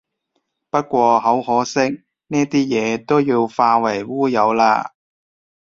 [0.71, 1.79] 不過好可惜，
[2.25, 4.89] 呢啲嘢都要化為烏有喇